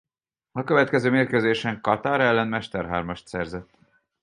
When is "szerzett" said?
3.27-3.77